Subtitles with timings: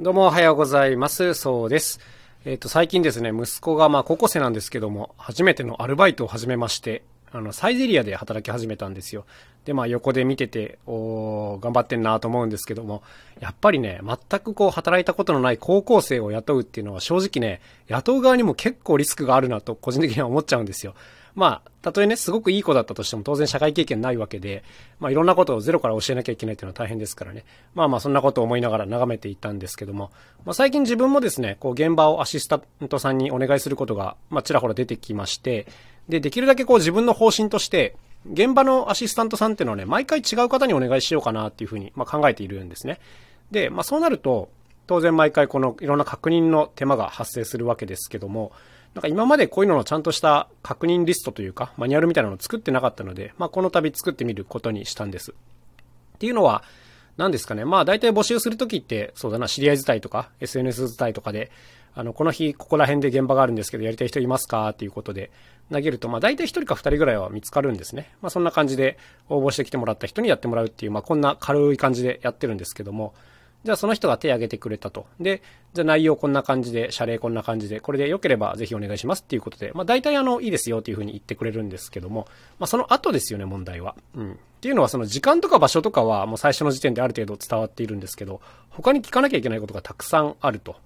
[0.00, 1.34] どうもおはようございます。
[1.34, 1.98] そうです。
[2.44, 9.26] えっ、と、最近ですね、息子がまあ高校生なんですけども、初めてのアルバイトを始めまして、あの、サイゼリアで働き始めたんですよ。
[9.64, 13.02] で、まあ横で見てて、お頑張ってんなと思うんですけども、
[13.40, 20.94] やっぱりね、全くこう働いたことのない高校生を雇うっていうのは正直ね、雇う側にも結構リスクがあるなと個人的には思っちゃうんですよ。
[21.38, 24.64] まあ、たとえね、すごくいい子だったとしても当然社会経験ないわけで、
[24.98, 27.44] まあいろんなことをゼロから教えなきゃいけないっていうのは大変ですからね。
[27.76, 30.10] まあまあそんなことを思いながら眺めていたんですけども、
[30.44, 35.68] まあ最近自分もですね、こう現場をアシスタントさんにお願いすることが、まあちらほら出てきまして、
[36.08, 37.94] で、できるだけこう自分の方針として、
[38.28, 42.98] 現場のアシスタントさんっていうのはね、毎回違う方にお願いしようかなっていうふうに、まあ考えているんですね。
[43.52, 44.50] で、まあそうなると、
[44.88, 48.50] 当然毎回このいろんな確認の手間が発生するわけですけども、
[48.94, 55.32] なんか今までこういうののちゃんとした確認リストというか、マニュアルみたいなのを作ってなかったので、まあこの度作ってみることにしたんです。
[55.32, 55.34] っ
[56.18, 56.62] ていうのは、
[57.16, 57.64] 何ですかね。
[57.64, 61.50] まあ大体募集するときって、そうだな、知り合い伝いとか、SNS 伝いとかで、
[61.94, 65.30] あの、この日、ここら辺で現場があるんですけど、やりたい人いますかっていうことで
[65.72, 68.12] 投げると、まあ大体一人か二人ぐらいは見つかるんですね。
[68.22, 73.14] まあそんな感じで応募してきてもらった人にやってもらうっていう、まあこんな軽い感じでやってるんですけども、
[73.64, 75.06] じゃあその人が手を挙げてくれたと。
[75.20, 75.42] で、
[75.74, 82.28] じゃあ内容こんな感じで、謝礼こんな感じで、これで良ければぜひお願いしますっていうことで、まあ大体あの、いいですよっていうふうに言ってくれるんですけども、
[82.58, 83.96] まあその後ですよね、問題は。
[84.14, 84.32] うん。
[84.32, 90.76] っていうのはその時間とか場所とかはもう最初の時点である程度伝わっているんですけど、他に聞かなきゃいけないことがたくさんあると。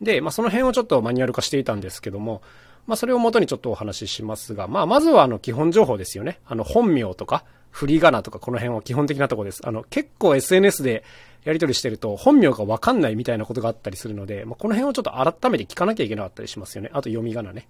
[0.00, 2.42] で、まあその辺をちょっとマニュアル化していたんですけども、
[2.86, 6.40] まあそれを元にちょっとお話ししますが、まあまずはあの基本情報ですよね。
[6.46, 9.60] あの本名とか、振り仮名とかこの辺は基本的なとこです。
[9.64, 11.04] あの結構 SNS で
[11.44, 16.90] やり取りしてると本名がわかんないみたいなことがあったりするので、まあこの辺をちょっと改めて聞かなきゃいけなかったりしますよね。
[16.92, 17.68] あと読み仮名ね。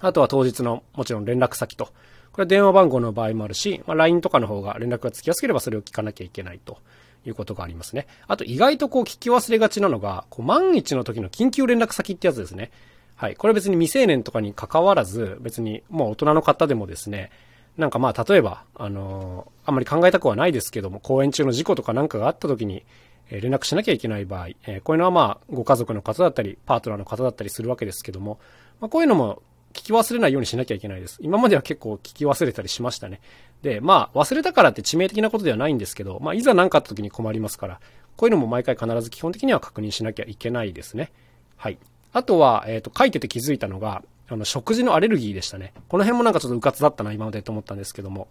[0.00, 1.86] あとは当日のもちろん連絡先と。
[2.32, 6.78] これは電話番号の場合もあるし、まあ、LINE とかの方が連絡がつきやすければそれを聞かなきゃいけないと
[7.26, 8.06] いうことがありますね。
[8.28, 12.70] あと意外とこう聞き忘れがちなのが、こう万一の時の緊急連絡先ってやつですね。
[13.18, 13.34] はい。
[13.34, 17.32] これ別に未成年とかに関わらず、別にもう大人の方でもですね、
[17.76, 22.84] なんかまあ例えば、あのーあんまり考えたくはないですけども、公演中の事故とかなんかがあった時に、
[23.28, 28.38] え連絡しなきゃいけない場合、えーこういうのはまあご家族の方だったり、パートナーの方だったりするわけですけども、
[28.80, 29.42] まあこういうのも
[29.72, 31.18] 聞き忘れないようにしなきゃいけないです。
[31.20, 33.20] 今までは結構聞き忘れたりしましたね。
[33.62, 37.80] で、まあ忘れたからって致命的なことではないんですけど、まあいざ何かあった時に困りますから、
[38.16, 41.10] こういうのも毎回必ず基本的には確認しなきゃいけないですね。
[41.56, 41.78] はい。
[42.12, 45.72] あとは、えっ、と、書いてて気づいたのが、あの、食事のアレルギーでしたね。
[45.88, 48.28] この辺もなんかちょっと迂闊だったな、今までと思ったんですけども。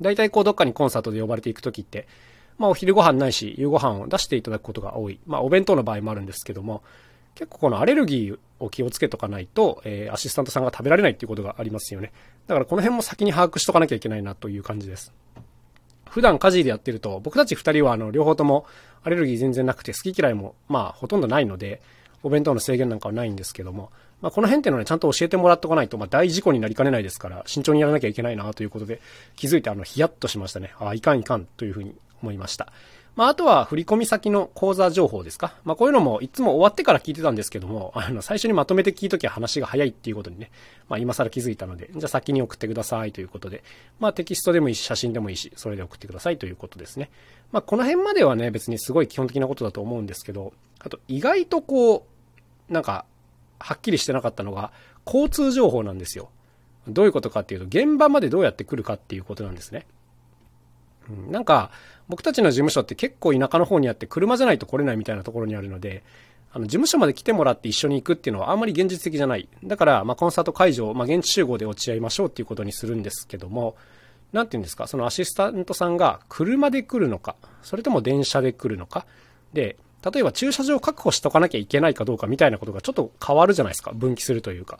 [0.00, 2.06] 大体こうどっかにコンサートで呼ばれていくときって、
[2.58, 5.18] まあお昼ご飯ないし、夕ご飯を出していただくことが多い。
[5.26, 6.82] まあお弁当の場合もあるんですけども、
[7.34, 12.12] 結構このアレルギーを気をつけとかないと、えーアシスタントさんが食べられないっていうことがありますよね。
[12.46, 15.12] だからこの辺も先に把握しとかなきゃいけないなという感じです。
[16.08, 18.66] 普段家事でやってると、僕たち二人はあの、両方とも
[19.02, 21.82] アレルギー全然なくて好き嫌いも、まあほとんどないので、
[22.24, 29.00] お弁当の制限なんかはないんですけども、まあこの辺っていうのはね、ちゃんと教えてもらっとかないと、まあ大事故になりかねないですから、慎重にやらなきゃいけないなということで、
[29.36, 30.74] 気づいてあの、ヒヤッとしましたね。
[30.80, 32.72] ああ、いかんいかんというふうに思いました。
[33.16, 35.54] まあ、あとは振込先の口座情報ですか。
[35.64, 40.50] まあ、こういうのもいつも終わってから聞いてたんですけども、あの、最初にまとめて聞いときは話が早いっていうことにね、
[40.88, 43.62] まあ、今更気づいたので、じゃあ先に送ってくださいということで、
[44.00, 47.10] まあ、テキストでもいいし、写真でもいいし、それで送ってくださいということですね。
[47.52, 52.13] まあ、この辺まではね、別にすごい基本的なことだと思うんですけど、あと、意外とこう、
[52.68, 53.04] なんか、
[53.58, 54.72] はっきりしてなかったのが、
[55.06, 56.30] 交通情報なんですよ。
[56.88, 59.86] どういうことかっていうと、現場までどうやって来るかっていうことなんですね。
[61.30, 61.70] なんか、
[62.08, 66.02] 僕たちの事務所って結構田舎の方にあって車じゃないと来れないみたいなところにあるので、
[66.52, 69.48] あの、事務所まで来てもらって一緒に行くっていうのはあんまり現実的じゃない。
[69.64, 73.76] だから、まあ、コンサート会場、まあ、現地集合で落ち合いましょうっていうことにするんですけども、
[74.32, 79.06] なんて言うんですか、そのアシスタントさんが車で来るのか、それとも電車で来るのか、
[79.52, 79.76] で、
[80.12, 83.92] 例えば駐車場を確保しとかなきゃいけないかどうかみたいなことがちょっと変わるじゃないですか。
[83.94, 84.78] 分岐するというか。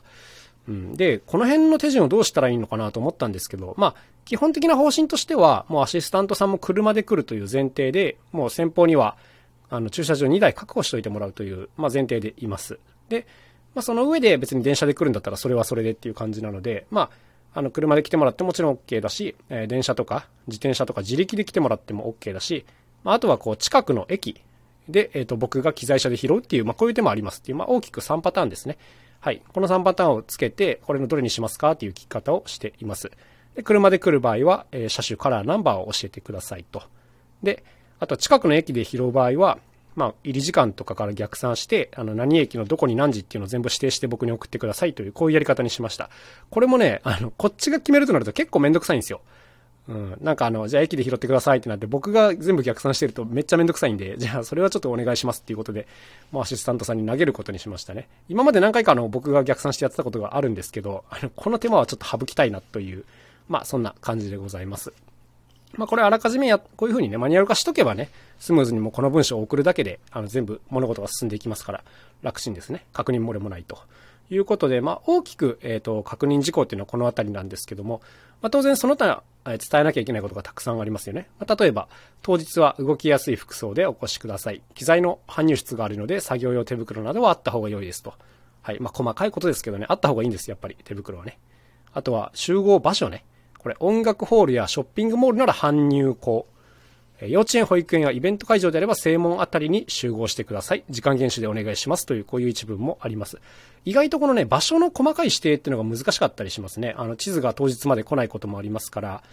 [0.67, 9.17] うん、で、この辺の手順をどうしたらいいのかなと思ったんですけど、まあ、基本的な方針としては、もうアシスタントさんも車で来るという前提で、もう先方には、
[9.69, 12.79] あの、駐車場2台確保しておいてもらうという、まあ、前提でいます。
[13.09, 13.27] で、
[13.75, 17.01] まあ、その上で別に電車で来るんだったらそれはそれでっていう感じなので、ま
[17.53, 22.65] あ、あの、車で来てもらってもちろん OK だし、えー電車とか自転車とか自力で来てもらっても OK だし、
[23.03, 24.41] まあ、あとはこう、近くの駅
[24.89, 28.77] で、えっ、と、僕が機材車で拾うっていう、まあ、こういう手もありますっていう、まあ、大きく3パターンですね。
[29.19, 29.41] はい。
[29.53, 33.11] この3パターンをつけて、これのどれにしますかっていう聞き方をしています。
[33.55, 36.83] で、車で来る場合は、えー車種、カラー、ナンバーを教えてくださいと。
[37.41, 37.63] で、
[37.99, 39.57] あと近くの駅で拾う場合は、
[39.95, 46.09] まあ、入り時間とかから逆算して、あの、何駅のどこに何時っていうのを全部指定して僕に送ってくださいという、こういうやり方にしました。
[46.49, 49.21] これもね、あの、こっちが決めるとなると結構めんどくさいんですよ。
[49.87, 50.17] うん。
[50.21, 55.87] なんかあの、じゃあ駅で拾ってくださいってなって、僕が全部逆算してるとめっちゃめんどくさいんで、じゃあそれはちょっとお願いしますっていうことで、
[56.31, 58.07] もうアシスタントさんに投げることにしましたね。
[58.27, 63.05] 今まで何回かあの、僕が逆算してやってたことがあるんですけど、あの、この手間はちょっと省きたいなという、
[63.47, 64.91] まあそんな感じでございます。
[65.77, 68.09] まあこれあらかじめや、こういう風にね、マニュアル化しとけばね、
[68.39, 71.83] スムーズにもこの文章を送るだけで、あの、全部物事が進んでいきますから、
[72.23, 72.85] 楽ちんですね。
[72.91, 73.77] 確認漏れもないと。
[74.29, 78.01] いうことで、まあ、大きく、えっ、ー、と、確認事項っていうのはこのあたりなんですけども、
[78.41, 81.27] まあ、当然その他、伝えなきゃいけないことがたくさんありますよね。
[81.39, 81.87] まあ、例えば、
[82.23, 84.61] 当日は動きやすい服装でお越しください。
[84.73, 88.13] 機材の搬入室があるので、作業用手袋などはあった方が良いですと。
[88.63, 88.79] はい。
[88.79, 91.37] まあ、細かいことですけどね、あった方がいいんです、やっぱり、手袋はね。
[91.93, 93.25] あとは、集合場所ね。
[93.59, 96.47] これ、音楽ホールやショッピングモールなら搬入口。
[97.21, 100.83] 幼稚園、保育園やイベント会場であれば正門あたりに集合してください。
[100.89, 103.39] 時間厳守でお願いしますという、こういう一文もあります。
[103.85, 106.93] 意外とこのね、場所の細かい指定っていうのが難しかったりしますね。
[106.97, 109.23] あの、地図が当日まで来ないこともありますから、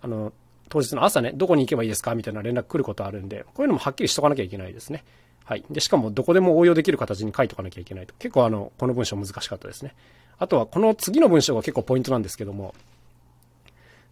[0.00, 0.32] あの、
[0.68, 5.04] 当日の朝ね、どこに行けばいいですかみたいな連絡来ることあるんで、こういうのもはっきりしとかなきゃいけないですね。
[5.44, 5.64] はい。
[5.70, 8.14] で、しかもどこでも応用できる形に書いとかなきゃいけないと。
[8.18, 9.94] 結構あの、この文章難しかったですね。
[10.38, 12.74] あとは、この次の文章が結構ポイントなんですけども、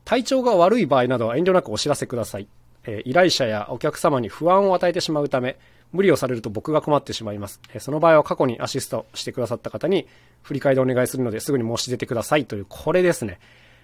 [0.04, 2.48] 体調が悪い場合などは遠慮なくお知らせください。
[2.86, 5.58] え依頼者やお客様に不安を与えてしまうため、
[5.92, 7.60] 無理をされると僕が困ってしまいます。
[7.74, 10.06] えその場合は過去にアシストしてくださった方に
[10.42, 13.40] 振り返りお願いするのですぐに申し出てくださいという、これですね。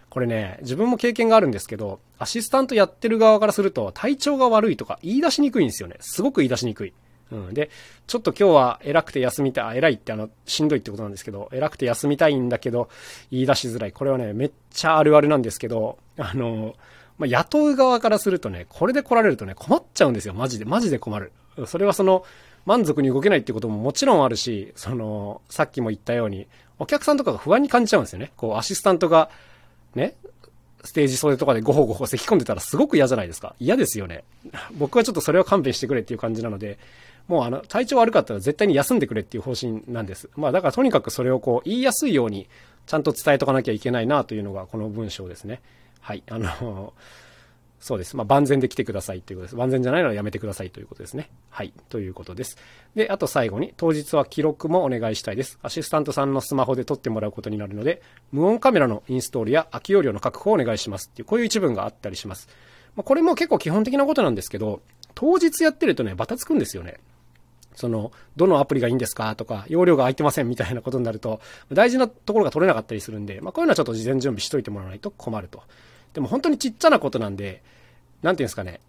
[0.09, 5.97] これね、自分も経験があるんですけど、アシスタントやってる側からすると体調が悪いとか言い出しにくいんですよね。
[6.01, 6.95] すごく言い出しにくい。
[7.33, 7.55] うん。
[7.55, 7.71] で、
[8.07, 12.89] ちょっと今日は偉くて休みたい、あ、偉いってあの、しんどいってことなんですけど、偉くて休みたいんだけど、
[13.31, 13.93] 言い出しづらい。
[13.93, 16.77] これはね、めっちゃあるあるなんですけど、あの、
[17.19, 20.35] まあ、雇う側からするとね、これで来られるとね、困っちゃうんですよ。
[20.35, 20.65] マジで。
[20.65, 21.33] マジで困る。
[21.67, 22.25] それはその、
[22.67, 26.47] 満足に動けないってことももちろんあるし、その、さっきも言ったように、
[26.79, 28.33] お客さんとかが不安に感じちゃうんですよね。
[28.37, 29.31] こう、アシスタントが、
[29.95, 30.15] ね、
[30.85, 33.55] ステージ袖とかでごほごほ咳き込んでたらすごく嫌じゃないですか。
[33.59, 34.25] 嫌ですよね。
[34.73, 36.79] 僕はちょっとそれは勘弁してくれっていう感じなので、
[37.29, 40.29] もうあの、体調悪かったら絶対に休んでくれっていう方針なんです。
[40.37, 42.49] まあだからとにかくそれをこう、言いやすいように、
[42.87, 45.61] ちゃんと伝えとかなきゃいけないなというのがこの文章ですね。
[46.07, 46.23] はい。
[46.31, 46.93] あの、
[47.81, 48.17] そうです。
[48.17, 49.57] まあ、万全で来てくださいということです。
[49.57, 51.31] 万全じゃないならやめてくださいということですね。
[51.51, 51.73] はい。
[51.89, 52.59] ということです。
[52.95, 55.59] で、あと最後に、当日は記録もお願いしたいです。
[55.63, 62.49] アシスタントさんのスマホで撮ってもらうことになるので、無音カメラのインストールや空き容量の確保をお願いしますっていう、こういう一文があったりします。
[62.95, 64.81] まあ、これも結構基本的なことなんですけど、
[65.17, 67.01] 当日やってるとね、バタつくんですよね。
[67.77, 75.63] その、どのアプリがいいんですかとか、容量が空いてませんみたいなことになると、大事なところが取れなかったりするんで、まあ、こういうのはちょっと事前準備しといてもらわないと困ると。
[76.17, 77.63] でも本当にちっちゃなことなんで、
[78.23, 78.81] なんていうんですかね。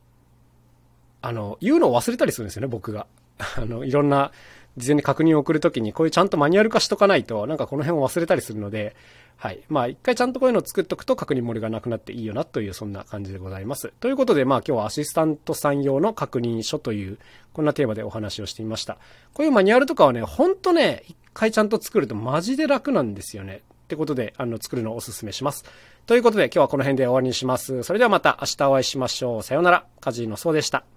[1.22, 3.06] あの、言うのを忘れたりするんですよね、僕が。
[3.58, 4.32] あの、いろんな、
[4.78, 8.96] 事前に確認を送るときに、こういうちゃんとマニュアル化しとかないと、なんかこの辺を忘れたりするので、
[9.36, 9.60] はい。
[9.68, 13.92] まあ、一回ちゃんとこういうのを作っとくと確認漏れがなくなっていいよなという、そんな感じでございます。
[14.00, 17.20] ということで、まあ今日はアシスタントさん用の確認書という、
[17.52, 18.98] こんなテーマでお話をしてみました。
[19.34, 23.64] こういうマニュアルとかはね、ほんとね、一回ちゃんと作るとマジで楽なんですよね。
[23.88, 25.64] ってことで、あの、作るのをお勧めします。
[26.06, 27.84] ということで、今日はこの辺で終わりにします。
[27.84, 29.44] それではまた明日お会いしましょう。
[29.44, 29.86] さようなら。
[30.02, 30.97] カジノそうでした。